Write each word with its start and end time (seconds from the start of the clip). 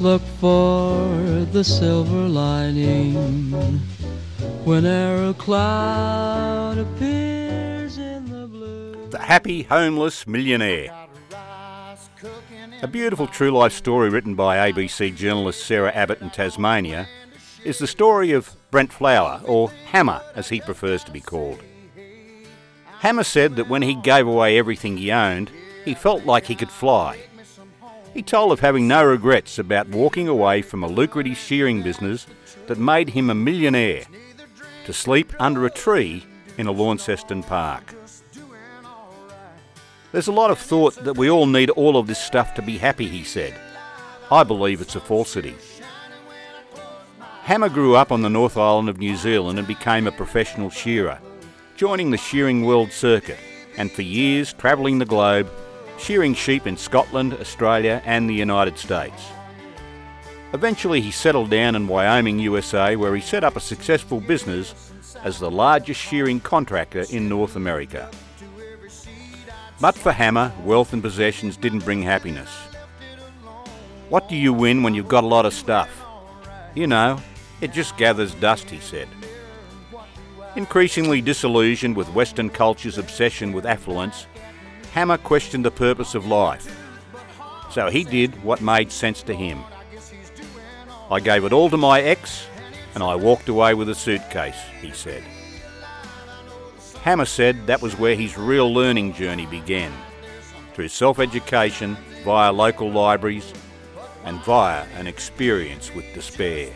Look 0.00 0.22
for 0.40 0.96
the 1.52 1.62
silver 1.62 2.26
lining 2.26 3.52
whenever 4.64 5.28
a 5.28 5.34
cloud 5.34 6.78
appears 6.78 7.98
in 7.98 8.24
the 8.30 8.46
blue. 8.46 9.08
The 9.10 9.18
Happy 9.18 9.64
Homeless 9.64 10.26
Millionaire. 10.26 11.06
A 12.80 12.88
beautiful 12.88 13.26
true 13.26 13.50
life 13.50 13.74
story 13.74 14.08
written 14.08 14.34
by 14.34 14.72
ABC 14.72 15.14
journalist 15.14 15.66
Sarah 15.66 15.92
Abbott 15.92 16.22
in 16.22 16.30
Tasmania 16.30 17.06
is 17.62 17.76
the 17.76 17.86
story 17.86 18.32
of 18.32 18.56
Brent 18.70 18.94
Flower, 18.94 19.42
or 19.44 19.70
Hammer 19.92 20.22
as 20.34 20.48
he 20.48 20.62
prefers 20.62 21.04
to 21.04 21.10
be 21.10 21.20
called. 21.20 21.62
Hammer 23.00 23.24
said 23.24 23.56
that 23.56 23.68
when 23.68 23.82
he 23.82 23.96
gave 23.96 24.26
away 24.26 24.58
everything 24.58 24.96
he 24.96 25.12
owned, 25.12 25.50
he 25.84 25.92
felt 25.92 26.24
like 26.24 26.46
he 26.46 26.54
could 26.54 26.70
fly. 26.70 27.18
He 28.12 28.22
told 28.22 28.52
of 28.52 28.60
having 28.60 28.88
no 28.88 29.04
regrets 29.04 29.58
about 29.58 29.88
walking 29.88 30.26
away 30.26 30.62
from 30.62 30.82
a 30.82 30.88
lucrative 30.88 31.36
shearing 31.36 31.82
business 31.82 32.26
that 32.66 32.78
made 32.78 33.10
him 33.10 33.30
a 33.30 33.34
millionaire 33.34 34.04
to 34.84 34.92
sleep 34.92 35.32
under 35.38 35.64
a 35.64 35.70
tree 35.70 36.24
in 36.58 36.66
a 36.66 36.72
Launceston 36.72 37.42
park. 37.42 37.94
There's 40.12 40.26
a 40.26 40.32
lot 40.32 40.50
of 40.50 40.58
thought 40.58 40.96
that 41.04 41.16
we 41.16 41.30
all 41.30 41.46
need 41.46 41.70
all 41.70 41.96
of 41.96 42.08
this 42.08 42.18
stuff 42.18 42.54
to 42.54 42.62
be 42.62 42.78
happy, 42.78 43.06
he 43.06 43.22
said. 43.22 43.54
I 44.30 44.42
believe 44.42 44.80
it's 44.80 44.96
a 44.96 45.00
falsity. 45.00 45.54
Hammer 47.42 47.68
grew 47.68 47.94
up 47.94 48.10
on 48.10 48.22
the 48.22 48.28
North 48.28 48.56
Island 48.56 48.88
of 48.88 48.98
New 48.98 49.16
Zealand 49.16 49.58
and 49.58 49.68
became 49.68 50.08
a 50.08 50.12
professional 50.12 50.68
shearer, 50.68 51.18
joining 51.76 52.10
the 52.10 52.16
shearing 52.16 52.64
world 52.64 52.90
circuit, 52.90 53.38
and 53.76 53.90
for 53.90 54.02
years 54.02 54.52
travelling 54.52 54.98
the 54.98 55.04
globe, 55.04 55.48
shearing 56.00 56.34
sheep 56.34 56.66
in 56.66 56.76
Scotland, 56.76 57.34
Australia, 57.34 58.02
and 58.04 58.28
the 58.28 58.34
United 58.34 58.78
States. 58.78 59.28
Eventually, 60.52 61.00
he 61.00 61.10
settled 61.10 61.50
down 61.50 61.76
in 61.76 61.86
Wyoming, 61.86 62.38
USA, 62.40 62.96
where 62.96 63.14
he 63.14 63.20
set 63.20 63.44
up 63.44 63.54
a 63.54 63.60
successful 63.60 64.20
business 64.20 64.92
as 65.22 65.38
the 65.38 65.50
largest 65.50 66.00
shearing 66.00 66.40
contractor 66.40 67.04
in 67.10 67.28
North 67.28 67.54
America. 67.54 68.10
But 69.80 69.94
for 69.94 70.12
Hammer, 70.12 70.52
wealth 70.64 70.92
and 70.92 71.02
possessions 71.02 71.56
didn't 71.56 71.84
bring 71.84 72.02
happiness. 72.02 72.50
What 74.08 74.28
do 74.28 74.36
you 74.36 74.52
win 74.52 74.82
when 74.82 74.94
you've 74.94 75.08
got 75.08 75.24
a 75.24 75.28
lot 75.28 75.46
of 75.46 75.54
stuff? 75.54 76.04
You 76.74 76.86
know, 76.86 77.20
it 77.60 77.72
just 77.72 77.96
gathers 77.96 78.34
dust, 78.34 78.68
he 78.70 78.80
said. 78.80 79.08
Increasingly 80.56 81.20
disillusioned 81.20 81.96
with 81.96 82.12
Western 82.12 82.50
culture's 82.50 82.98
obsession 82.98 83.52
with 83.52 83.66
affluence, 83.66 84.26
Hammer 84.92 85.18
questioned 85.18 85.64
the 85.64 85.70
purpose 85.70 86.14
of 86.14 86.26
life. 86.26 86.76
So 87.70 87.88
he 87.88 88.04
did 88.04 88.42
what 88.42 88.60
made 88.60 88.90
sense 88.90 89.22
to 89.24 89.34
him. 89.34 89.60
I 91.10 91.20
gave 91.20 91.44
it 91.44 91.52
all 91.52 91.70
to 91.70 91.76
my 91.76 92.00
ex 92.00 92.46
and 92.94 93.02
I 93.02 93.14
walked 93.14 93.48
away 93.48 93.74
with 93.74 93.88
a 93.88 93.94
suitcase, 93.94 94.58
he 94.80 94.90
said. 94.90 95.22
Hammer 97.02 97.24
said 97.24 97.66
that 97.66 97.80
was 97.80 97.98
where 97.98 98.14
his 98.14 98.36
real 98.36 98.72
learning 98.72 99.14
journey 99.14 99.46
began, 99.46 99.92
through 100.74 100.88
self 100.88 101.18
education, 101.18 101.96
via 102.24 102.52
local 102.52 102.90
libraries, 102.90 103.52
and 104.24 104.38
via 104.44 104.84
an 104.96 105.06
experience 105.06 105.94
with 105.94 106.12
despair. 106.14 106.70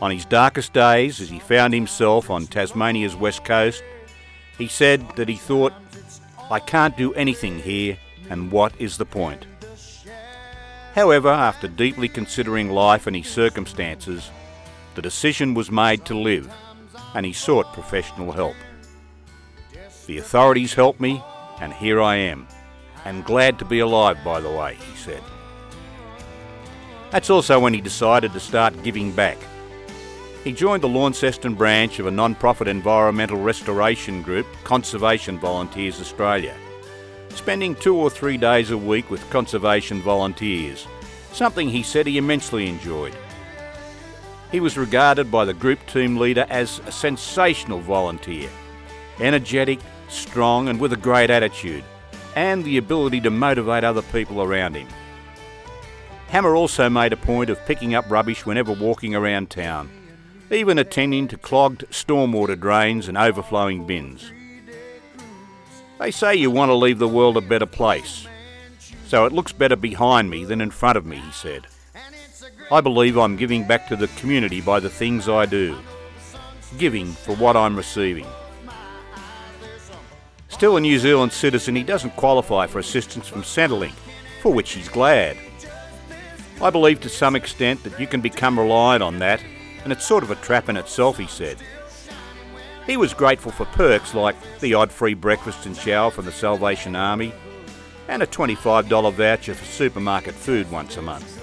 On 0.00 0.10
his 0.10 0.24
darkest 0.24 0.72
days, 0.72 1.20
as 1.20 1.28
he 1.28 1.38
found 1.38 1.74
himself 1.74 2.30
on 2.30 2.46
Tasmania's 2.46 3.16
west 3.16 3.44
coast, 3.44 3.82
he 4.56 4.68
said 4.68 5.16
that 5.16 5.28
he 5.28 5.36
thought, 5.36 5.72
I 6.50 6.60
can't 6.60 6.96
do 6.96 7.12
anything 7.14 7.58
here, 7.58 7.98
and 8.30 8.52
what 8.52 8.72
is 8.78 8.96
the 8.96 9.04
point? 9.04 9.46
However, 10.94 11.28
after 11.28 11.68
deeply 11.68 12.08
considering 12.08 12.70
life 12.70 13.06
and 13.06 13.16
his 13.16 13.26
circumstances, 13.28 14.30
the 14.94 15.02
decision 15.02 15.54
was 15.54 15.70
made 15.70 16.04
to 16.06 16.18
live 16.18 16.50
and 17.14 17.24
he 17.24 17.32
sought 17.32 17.72
professional 17.72 18.30
help. 18.30 18.54
The 20.06 20.18
authorities 20.18 20.74
helped 20.74 21.00
me, 21.00 21.22
and 21.60 21.72
here 21.72 22.00
I 22.00 22.16
am. 22.16 22.46
And 23.04 23.24
glad 23.24 23.58
to 23.58 23.64
be 23.64 23.78
alive, 23.78 24.18
by 24.24 24.40
the 24.40 24.50
way, 24.50 24.74
he 24.74 24.96
said. 24.96 25.22
That's 27.10 27.30
also 27.30 27.58
when 27.58 27.72
he 27.72 27.80
decided 27.80 28.32
to 28.32 28.40
start 28.40 28.82
giving 28.82 29.12
back. 29.12 29.38
He 30.46 30.52
joined 30.52 30.84
the 30.84 30.88
Launceston 30.88 31.54
branch 31.54 31.98
of 31.98 32.06
a 32.06 32.10
non 32.12 32.36
profit 32.36 32.68
environmental 32.68 33.36
restoration 33.36 34.22
group, 34.22 34.46
Conservation 34.62 35.40
Volunteers 35.40 36.00
Australia, 36.00 36.54
spending 37.30 37.74
two 37.74 37.96
or 37.96 38.08
three 38.08 38.36
days 38.36 38.70
a 38.70 38.78
week 38.78 39.10
with 39.10 39.28
conservation 39.30 40.00
volunteers, 40.00 40.86
something 41.32 41.68
he 41.68 41.82
said 41.82 42.06
he 42.06 42.16
immensely 42.16 42.68
enjoyed. 42.68 43.12
He 44.52 44.60
was 44.60 44.78
regarded 44.78 45.32
by 45.32 45.44
the 45.44 45.52
group 45.52 45.84
team 45.88 46.16
leader 46.16 46.46
as 46.48 46.80
a 46.86 46.92
sensational 46.92 47.80
volunteer, 47.80 48.48
energetic, 49.18 49.80
strong, 50.08 50.68
and 50.68 50.78
with 50.78 50.92
a 50.92 50.96
great 50.96 51.28
attitude, 51.28 51.82
and 52.36 52.62
the 52.62 52.78
ability 52.78 53.20
to 53.22 53.30
motivate 53.30 53.82
other 53.82 54.02
people 54.02 54.40
around 54.40 54.76
him. 54.76 54.86
Hammer 56.28 56.54
also 56.54 56.88
made 56.88 57.12
a 57.12 57.16
point 57.16 57.50
of 57.50 57.58
picking 57.66 57.96
up 57.96 58.08
rubbish 58.08 58.46
whenever 58.46 58.72
walking 58.72 59.16
around 59.16 59.50
town, 59.50 59.90
even 60.50 60.78
attending 60.78 61.28
to 61.28 61.36
clogged 61.36 61.84
stormwater 61.90 62.58
drains 62.58 63.08
and 63.08 63.18
overflowing 63.18 63.86
bins. 63.86 64.32
They 65.98 66.10
say 66.10 66.34
you 66.34 66.50
want 66.50 66.68
to 66.70 66.74
leave 66.74 66.98
the 66.98 67.08
world 67.08 67.36
a 67.36 67.40
better 67.40 67.66
place, 67.66 68.26
so 69.06 69.24
it 69.24 69.32
looks 69.32 69.52
better 69.52 69.76
behind 69.76 70.30
me 70.30 70.44
than 70.44 70.60
in 70.60 70.70
front 70.70 70.98
of 70.98 71.06
me, 71.06 71.16
he 71.16 71.32
said. 71.32 71.66
I 72.70 72.80
believe 72.80 73.16
I'm 73.16 73.36
giving 73.36 73.66
back 73.66 73.88
to 73.88 73.96
the 73.96 74.08
community 74.08 74.60
by 74.60 74.80
the 74.80 74.90
things 74.90 75.28
I 75.28 75.46
do, 75.46 75.78
giving 76.78 77.06
for 77.06 77.34
what 77.36 77.56
I'm 77.56 77.76
receiving. 77.76 78.26
Still 80.48 80.76
a 80.76 80.80
New 80.80 80.98
Zealand 80.98 81.32
citizen, 81.32 81.76
he 81.76 81.82
doesn't 81.82 82.16
qualify 82.16 82.66
for 82.66 82.78
assistance 82.78 83.28
from 83.28 83.42
Centrelink, 83.42 83.94
for 84.42 84.52
which 84.52 84.72
he's 84.72 84.88
glad. 84.88 85.36
I 86.60 86.70
believe 86.70 87.00
to 87.02 87.08
some 87.08 87.36
extent 87.36 87.82
that 87.84 88.00
you 88.00 88.06
can 88.06 88.20
become 88.20 88.58
reliant 88.58 89.02
on 89.02 89.18
that, 89.18 89.42
and 89.86 89.92
it's 89.92 90.04
sort 90.04 90.24
of 90.24 90.32
a 90.32 90.36
trap 90.36 90.68
in 90.68 90.76
itself, 90.76 91.16
he 91.16 91.28
said. 91.28 91.56
He 92.88 92.96
was 92.96 93.14
grateful 93.14 93.52
for 93.52 93.66
perks 93.66 94.14
like 94.14 94.34
the 94.58 94.74
odd 94.74 94.90
free 94.90 95.14
breakfast 95.14 95.64
and 95.64 95.76
shower 95.76 96.10
from 96.10 96.24
the 96.24 96.32
Salvation 96.32 96.96
Army, 96.96 97.32
and 98.08 98.20
a 98.20 98.26
$25 98.26 99.12
voucher 99.12 99.54
for 99.54 99.64
supermarket 99.64 100.34
food 100.34 100.68
once 100.72 100.96
a 100.96 101.02
month. 101.02 101.40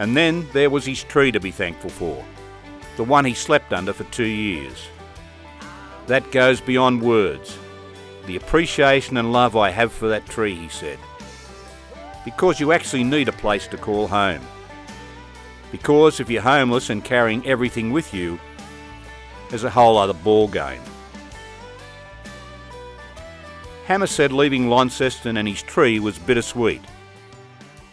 And 0.00 0.16
then 0.16 0.48
there 0.52 0.68
was 0.68 0.84
his 0.84 1.04
tree 1.04 1.30
to 1.30 1.38
be 1.38 1.52
thankful 1.52 1.90
for, 1.90 2.24
the 2.96 3.04
one 3.04 3.24
he 3.24 3.34
slept 3.34 3.72
under 3.72 3.92
for 3.92 4.02
two 4.02 4.24
years. 4.24 4.88
That 6.08 6.32
goes 6.32 6.60
beyond 6.60 7.00
words. 7.00 7.56
The 8.26 8.34
appreciation 8.34 9.18
and 9.18 9.32
love 9.32 9.54
I 9.54 9.70
have 9.70 9.92
for 9.92 10.08
that 10.08 10.26
tree, 10.26 10.56
he 10.56 10.68
said. 10.68 10.98
Because 12.24 12.58
you 12.58 12.72
actually 12.72 13.04
need 13.04 13.28
a 13.28 13.32
place 13.44 13.68
to 13.68 13.76
call 13.76 14.08
home. 14.08 14.44
Because 15.76 16.20
if 16.20 16.30
you're 16.30 16.40
homeless 16.40 16.88
and 16.88 17.04
carrying 17.04 17.46
everything 17.46 17.92
with 17.92 18.14
you, 18.14 18.40
there's 19.50 19.64
a 19.64 19.68
whole 19.68 19.98
other 19.98 20.14
ball 20.14 20.48
game. 20.48 20.80
Hammer 23.84 24.06
said 24.06 24.32
leaving 24.32 24.70
Launceston 24.70 25.36
and 25.36 25.46
his 25.46 25.62
tree 25.62 26.00
was 26.00 26.18
bittersweet. 26.18 26.80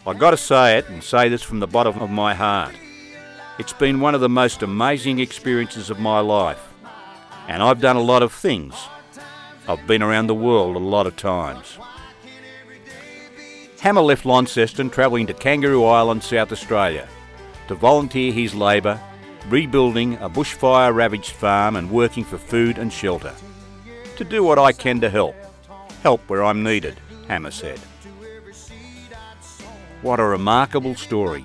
I 0.06 0.14
gotta 0.14 0.38
say 0.38 0.78
it 0.78 0.88
and 0.88 1.04
say 1.04 1.28
this 1.28 1.42
from 1.42 1.60
the 1.60 1.66
bottom 1.66 1.98
of 1.98 2.08
my 2.08 2.32
heart. 2.32 2.74
It's 3.58 3.74
been 3.74 4.00
one 4.00 4.14
of 4.14 4.22
the 4.22 4.30
most 4.30 4.62
amazing 4.62 5.18
experiences 5.18 5.90
of 5.90 6.00
my 6.00 6.20
life. 6.20 6.66
And 7.48 7.62
I've 7.62 7.82
done 7.82 7.96
a 7.96 8.00
lot 8.00 8.22
of 8.22 8.32
things. 8.32 8.74
I've 9.68 9.86
been 9.86 10.02
around 10.02 10.28
the 10.28 10.34
world 10.34 10.74
a 10.74 10.78
lot 10.78 11.06
of 11.06 11.16
times. 11.16 11.78
Hammer 13.80 14.00
left 14.00 14.24
Launceston 14.24 14.88
travelling 14.88 15.26
to 15.26 15.34
Kangaroo 15.34 15.84
Island, 15.84 16.22
South 16.22 16.50
Australia, 16.50 17.06
to 17.68 17.74
volunteer 17.74 18.32
his 18.32 18.54
labour, 18.54 19.00
rebuilding 19.48 20.14
a 20.16 20.28
bushfire 20.28 20.94
ravaged 20.94 21.32
farm 21.32 21.76
and 21.76 21.90
working 21.90 22.24
for 22.24 22.38
food 22.38 22.78
and 22.78 22.92
shelter. 22.92 23.34
To 24.16 24.24
do 24.24 24.42
what 24.44 24.58
I 24.58 24.72
can 24.72 25.00
to 25.00 25.10
help. 25.10 25.34
Help 26.02 26.20
where 26.28 26.44
I'm 26.44 26.62
needed, 26.62 27.00
Hammer 27.28 27.50
said. 27.50 27.78
What 30.02 30.20
a 30.20 30.24
remarkable 30.24 30.94
story. 30.94 31.42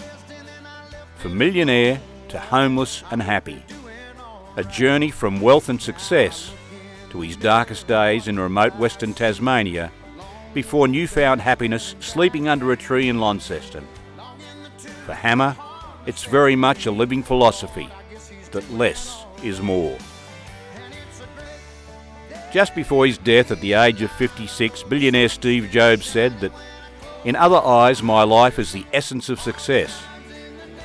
From 1.16 1.38
millionaire 1.38 2.02
to 2.30 2.40
homeless 2.40 3.04
and 3.12 3.22
happy. 3.22 3.64
A 4.58 4.64
journey 4.64 5.12
from 5.12 5.42
wealth 5.42 5.70
and 5.70 5.82
success 5.82 6.52
to 7.12 7.22
his 7.22 7.36
darkest 7.36 7.88
days 7.88 8.28
in 8.28 8.40
remote 8.40 8.76
western 8.76 9.14
Tasmania 9.14 9.92
before 10.54 10.88
newfound 10.88 11.42
happiness 11.42 11.96
sleeping 12.00 12.48
under 12.48 12.72
a 12.72 12.78
tree 12.78 13.10
in 13.10 13.20
Launceston. 13.20 13.88
For 15.06 15.14
Hammer, 15.14 15.56
it's 16.06 16.24
very 16.24 16.56
much 16.56 16.86
a 16.86 16.92
living 16.92 17.24
philosophy 17.24 17.90
that 18.52 18.70
less 18.72 19.26
is 19.44 19.62
more. 19.62 19.98
Just 22.52 22.74
before 22.74 23.06
his 23.06 23.18
death 23.18 23.52
at 23.52 23.62
the 23.62 23.74
age 23.74 24.02
of 24.02 24.12
56, 24.12 24.84
billionaire 24.84 25.30
Steve 25.30 25.70
Jobs 25.70 26.06
said 26.06 26.40
that 26.40 26.52
In 27.26 27.36
other 27.36 27.58
eyes, 27.58 28.02
my 28.02 28.24
life 28.24 28.58
is 28.58 28.72
the 28.72 28.86
essence 28.94 29.30
of 29.30 29.40
success. 29.40 30.02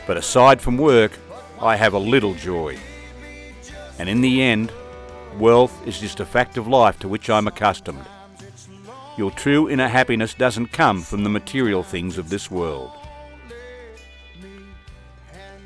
But 0.07 0.17
aside 0.17 0.61
from 0.61 0.77
work, 0.77 1.13
I 1.61 1.77
have 1.77 1.95
a 1.95 1.99
little 1.99 2.35
joy. 2.35 2.77
And 3.99 4.09
in 4.09 4.21
the 4.21 4.43
end, 4.43 4.73
wealth 5.39 5.87
is 5.87 6.01
just 6.01 6.21
a 6.21 6.27
fact 6.27 6.57
of 6.57 6.67
life 6.67 6.99
to 6.99 7.09
which 7.09 7.31
I'm 7.31 7.47
accustomed. 7.47 8.05
Your 9.17 9.31
true 9.31 9.71
inner 9.71 9.89
happiness 9.89 10.35
doesn't 10.35 10.73
come 10.73 11.01
from 11.01 11.23
the 11.23 11.31
material 11.31 11.85
things 11.85 12.19
of 12.19 12.29
this 12.29 12.51
world. 12.51 12.91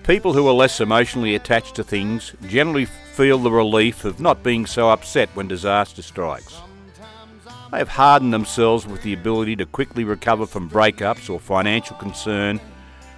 People 0.09 0.33
who 0.33 0.49
are 0.49 0.55
less 0.55 0.81
emotionally 0.81 1.35
attached 1.35 1.75
to 1.75 1.85
things 1.85 2.33
generally 2.47 2.87
feel 2.87 3.37
the 3.37 3.51
relief 3.51 4.07
of 4.07 4.21
not 4.21 4.43
being 4.43 4.65
so 4.65 4.89
upset 4.89 5.29
when 5.35 5.49
disaster 5.49 6.01
strikes. 6.01 6.63
They 7.71 7.77
have 7.77 7.91
hardened 7.91 8.33
themselves 8.33 8.87
with 8.87 9.03
the 9.03 9.13
ability 9.13 9.57
to 9.57 9.67
quickly 9.67 10.05
recover 10.05 10.47
from 10.47 10.71
breakups 10.71 11.29
or 11.29 11.39
financial 11.39 11.95
concern 11.97 12.59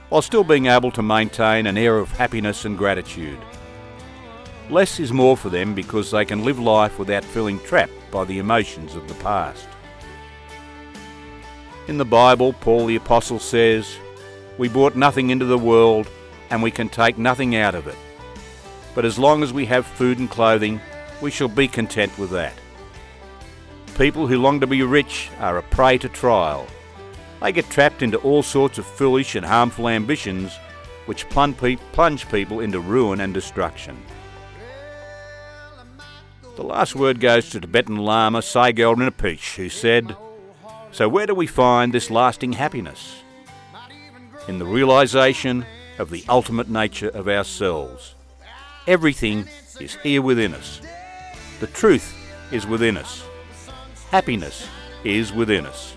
while 0.09 0.21
still 0.21 0.43
being 0.43 0.67
able 0.67 0.91
to 0.91 1.01
maintain 1.01 1.69
an 1.69 1.79
air 1.79 1.97
of 1.97 2.11
happiness 2.11 2.65
and 2.65 2.77
gratitude. 2.77 3.39
Less 4.69 4.99
is 4.99 5.13
more 5.13 5.37
for 5.37 5.49
them 5.49 5.77
because 5.77 6.11
they 6.11 6.25
can 6.25 6.45
live 6.45 6.59
life 6.59 6.99
without 6.99 7.23
feeling 7.23 7.61
trapped 7.61 7.93
by 8.11 8.25
the 8.25 8.41
emotions 8.41 8.97
of 8.97 9.07
the 9.07 9.15
past. 9.23 9.69
In 11.87 11.99
the 11.99 12.05
Bible, 12.05 12.53
Paul 12.53 12.87
the 12.87 12.97
Apostle 12.97 13.39
says, 13.39 13.95
We 14.59 14.69
brought 14.69 14.97
nothing 14.97 15.31
into 15.31 15.45
the 15.45 15.57
world 15.57 16.09
and 16.50 16.62
we 16.62 16.70
can 16.70 16.88
take 16.88 17.17
nothing 17.17 17.56
out 17.56 17.75
of 17.75 17.87
it. 17.87 17.97
But 18.94 19.05
as 19.05 19.19
long 19.19 19.43
as 19.43 19.52
we 19.52 19.67
have 19.67 19.87
food 19.87 20.19
and 20.19 20.29
clothing, 20.29 20.81
we 21.20 21.31
shall 21.31 21.49
be 21.49 21.69
content 21.69 22.17
with 22.19 22.31
that. 22.31 22.55
People 23.97 24.26
who 24.26 24.38
long 24.38 24.61
to 24.61 24.67
be 24.67 24.82
rich 24.82 25.31
are 25.38 25.58
a 25.58 25.62
prey 25.62 25.99
to 25.99 26.08
trial. 26.08 26.67
They 27.41 27.52
get 27.52 27.70
trapped 27.70 28.02
into 28.02 28.19
all 28.19 28.43
sorts 28.43 28.79
of 28.79 28.87
foolish 28.87 29.35
and 29.35 29.47
harmful 29.47 29.88
ambitions 29.88 30.56
which 31.06 31.29
plunge 31.29 32.29
people 32.29 32.61
into 32.61 32.81
ruin 32.81 33.20
and 33.20 33.32
destruction. 33.35 33.97
The 36.56 36.62
last 36.62 36.94
word 36.94 37.20
goes 37.20 37.50
to 37.50 37.61
Tibetan 37.61 37.97
Lama 37.97 38.41
Sogyal 38.41 38.97
Rinpoche, 38.97 39.56
who 39.56 39.69
said, 39.69 40.14
So 40.93 41.08
where 41.08 41.26
do 41.26 41.35
we 41.35 41.47
find 41.47 41.93
this 41.93 42.11
lasting 42.11 42.52
happiness? 42.52 43.23
In 44.47 44.58
the 44.58 44.67
realization 44.67 45.64
of 46.00 46.08
the 46.08 46.25
ultimate 46.29 46.69
nature 46.69 47.11
of 47.11 47.29
ourselves. 47.29 48.14
Everything 48.87 49.47
is 49.79 49.97
here 49.97 50.23
within 50.23 50.55
us. 50.55 50.81
The 51.61 51.67
truth 51.67 52.17
is 52.50 52.67
within 52.67 52.97
us. 52.97 53.23
Happiness 54.11 54.67
is 55.05 55.31
within 55.31 55.67
us. 55.67 55.94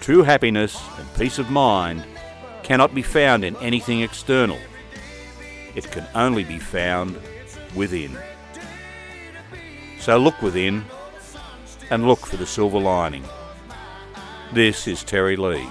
True 0.00 0.22
happiness 0.22 0.82
and 0.98 1.14
peace 1.14 1.38
of 1.38 1.50
mind 1.50 2.02
cannot 2.62 2.94
be 2.94 3.02
found 3.02 3.44
in 3.44 3.56
anything 3.56 4.00
external. 4.00 4.58
It 5.74 5.90
can 5.90 6.06
only 6.14 6.44
be 6.44 6.58
found 6.58 7.18
within. 7.74 8.18
So 10.00 10.16
look 10.16 10.40
within 10.40 10.86
and 11.90 12.06
look 12.08 12.20
for 12.24 12.38
the 12.38 12.46
silver 12.46 12.80
lining. 12.80 13.24
This 14.54 14.88
is 14.88 15.04
Terry 15.04 15.36
Lees. 15.36 15.68